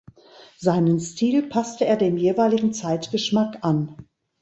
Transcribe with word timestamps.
Seinen 0.57 0.99
Stil 0.99 1.47
passte 1.47 1.85
er 1.85 1.95
dem 1.95 2.17
jeweiligen 2.17 2.73
Zeitgeschmack 2.73 3.59
an. 3.61 3.97